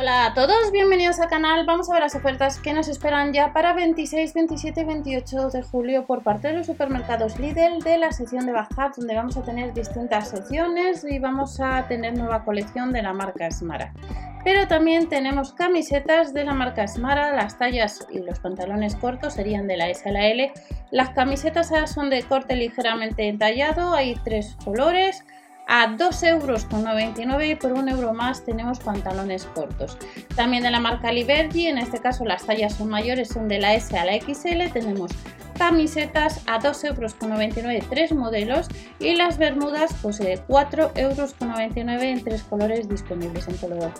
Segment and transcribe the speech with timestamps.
[0.00, 1.66] Hola a todos, bienvenidos al canal.
[1.66, 5.62] Vamos a ver las ofertas que nos esperan ya para 26, 27 y 28 de
[5.62, 9.42] julio por parte de los supermercados Lidl de la sección de Bajat, donde vamos a
[9.42, 13.92] tener distintas secciones y vamos a tener nueva colección de la marca Smara.
[14.42, 19.66] Pero también tenemos camisetas de la marca Smara, las tallas y los pantalones cortos serían
[19.66, 20.50] de la S a la L.
[20.92, 25.24] Las camisetas son de corte ligeramente entallado, hay tres colores
[25.70, 29.96] a 2,99 euros y por un euro más tenemos pantalones cortos.
[30.34, 33.74] También de la marca Liberty, en este caso las tallas son mayores, son de la
[33.74, 35.12] S a la XL, tenemos
[35.56, 38.66] camisetas a 2,99 euros tres modelos
[38.98, 41.34] y las bermudas pues de 4,99 euros
[42.02, 43.92] en tres colores disponibles en color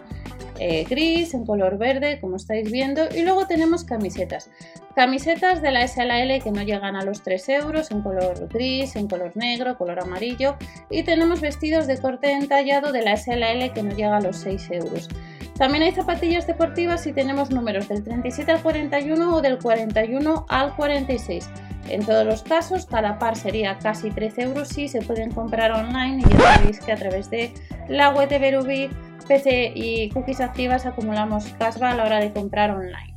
[0.59, 3.03] eh, gris, en color verde, como estáis viendo.
[3.15, 4.51] Y luego tenemos camisetas.
[4.95, 8.03] Camisetas de la S a la L que no llegan a los 3 euros, en
[8.03, 10.57] color gris, en color negro, color amarillo.
[10.91, 14.17] Y tenemos vestidos de corte entallado de la S a la L que no llega
[14.17, 15.09] a los 6 euros.
[15.57, 20.75] También hay zapatillas deportivas y tenemos números del 37 al 41 o del 41 al
[20.75, 21.51] 46.
[21.89, 26.23] En todos los casos, cada par sería casi 13 euros y se pueden comprar online
[26.23, 27.53] y ya sabéis que a través de
[27.89, 28.91] la web de Berubi
[29.29, 33.10] PC y cookies activas acumulamos casva a la hora de comprar online.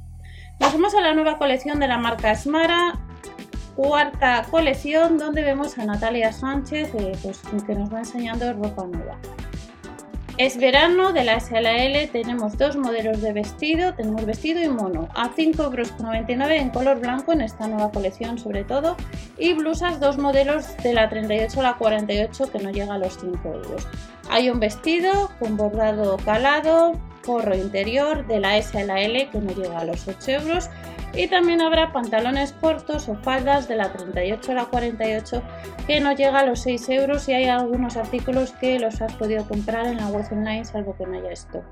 [0.59, 2.99] Nos vamos a la nueva colección de la marca Smara,
[3.75, 9.17] cuarta colección donde vemos a Natalia Sánchez eh, pues, que nos va enseñando ropa nueva.
[10.37, 15.29] Es verano de la SLL, tenemos dos modelos de vestido, tenemos vestido y mono a
[15.29, 18.95] 5,99 euros en color blanco en esta nueva colección sobre todo
[19.37, 23.19] y blusas dos modelos de la 38 a la 48 que no llega a los
[23.19, 23.87] 5 euros.
[24.31, 26.93] Hay un vestido con bordado calado,
[27.23, 30.69] forro interior de la S a la L que no llega a los 8 euros
[31.15, 35.41] y también habrá pantalones cortos o faldas de la 38 a la 48
[35.87, 39.47] que no llega a los 6 euros y hay algunos artículos que los has podido
[39.47, 41.63] comprar en la web online salvo que no haya esto.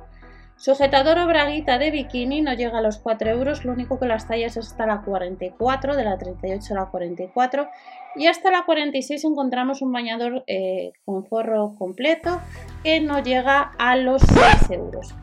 [0.62, 4.28] Sujetador o braguita de bikini no llega a los 4 euros, lo único que las
[4.28, 7.68] tallas es hasta la 44, de la 38 a la 44
[8.16, 12.40] y hasta la 46 encontramos un bañador eh, con forro completo
[12.84, 15.16] que no llega a los 6 euros.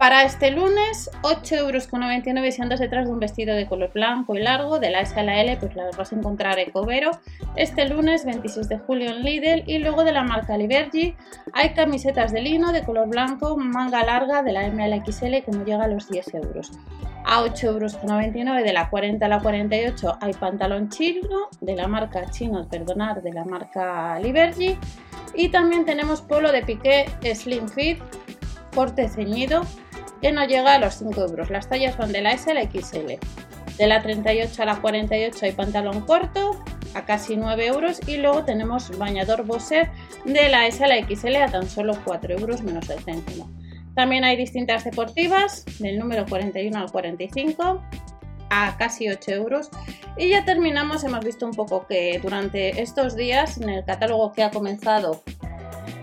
[0.00, 4.38] Para este lunes, 8,99 euros si andas detrás de un vestido de color blanco y
[4.38, 7.10] largo de la S a la L, pues las vas a encontrar en Covero.
[7.54, 11.14] Este lunes, 26 de julio en Lidl y luego de la marca Libergy
[11.52, 15.66] hay camisetas de lino de color blanco, manga larga de la M a que no
[15.66, 16.72] llega a los 10 euros.
[17.26, 22.24] A 8,99 euros de la 40 a la 48 hay pantalón chino de la marca
[22.30, 24.78] chino, perdonar, de la marca Libergy.
[25.34, 27.98] Y también tenemos polo de piqué Slim Fit,
[28.74, 29.60] corte ceñido
[30.20, 31.50] que no llega a los 5 euros.
[31.50, 33.14] Las tallas van de la S a la XL.
[33.78, 36.62] De la 38 a la 48 hay pantalón corto
[36.94, 39.90] a casi 9 euros y luego tenemos bañador Bosser
[40.24, 43.50] de la S a la XL a tan solo 4 euros menos el céntimo.
[43.94, 47.82] También hay distintas deportivas del número 41 al 45
[48.50, 49.70] a casi 8 euros.
[50.16, 54.42] Y ya terminamos, hemos visto un poco que durante estos días en el catálogo que
[54.42, 55.22] ha comenzado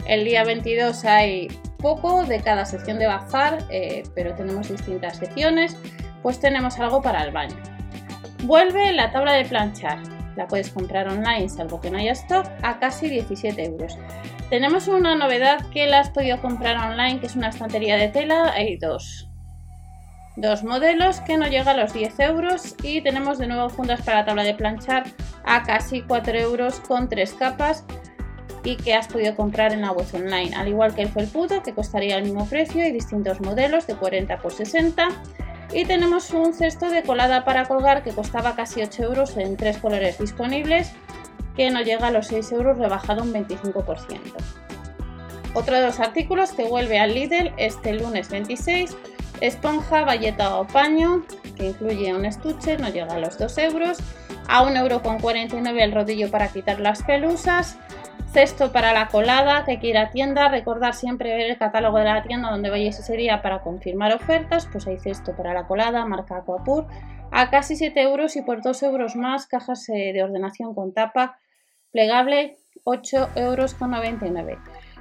[0.07, 5.78] el día 22 hay poco de cada sección de bazar, eh, pero tenemos distintas secciones,
[6.22, 7.56] pues tenemos algo para el baño.
[8.44, 10.00] Vuelve la tabla de planchar,
[10.36, 13.98] la puedes comprar online salvo que no haya stock a casi 17 euros.
[14.50, 18.54] Tenemos una novedad que la has podido comprar online, que es una estantería de tela,
[18.54, 19.28] hay dos.
[20.38, 24.20] Dos modelos que no llega a los 10 euros y tenemos de nuevo fundas para
[24.20, 25.06] la tabla de planchar
[25.44, 27.84] a casi 4 euros con tres capas
[28.63, 31.73] y que has podido comprar en la web online, al igual que el felpudo que
[31.73, 35.09] costaría el mismo precio y distintos modelos de 40 por 60
[35.73, 39.78] y tenemos un cesto de colada para colgar que costaba casi 8 euros en tres
[39.78, 40.91] colores disponibles
[41.56, 44.19] que no llega a los 6 euros rebajado un 25%.
[45.53, 48.96] Otro de los artículos que vuelve al Lidl este lunes 26,
[49.41, 51.23] esponja, valleta o paño,
[51.56, 53.97] que incluye un estuche, no llega a los 2 euros,
[54.47, 57.78] a 1,49 euro el rodillo para quitar las pelusas,
[58.32, 62.24] Cesto para la colada, que quiera a tienda, recordar siempre ver el catálogo de la
[62.24, 66.38] tienda donde vayáis ese día para confirmar ofertas, pues hay cesto para la colada, marca
[66.38, 66.88] Aquapur,
[67.32, 71.40] a casi 7 euros y por 2 euros más cajas eh, de ordenación con tapa
[71.91, 74.58] plegable 8 euros con 99.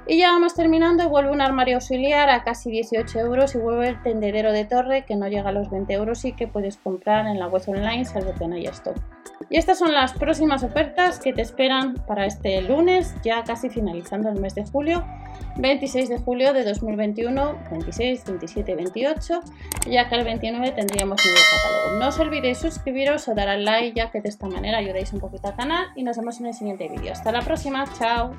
[0.09, 4.01] Y ya vamos terminando vuelve un armario auxiliar a casi 18 euros y vuelve el
[4.01, 7.39] tendedero de torre que no llega a los 20 euros y que puedes comprar en
[7.39, 8.95] la web online salvo que no haya stock.
[9.49, 14.29] Y estas son las próximas ofertas que te esperan para este lunes, ya casi finalizando
[14.29, 15.05] el mes de julio,
[15.57, 19.39] 26 de julio de 2021, 26, 27, 28,
[19.89, 21.99] ya que el 29 tendríamos nuevo catálogo.
[21.99, 25.19] No os olvidéis suscribiros o dar al like, ya que de esta manera ayudáis un
[25.19, 27.11] poquito al canal y nos vemos en el siguiente vídeo.
[27.11, 28.31] Hasta la próxima, chao.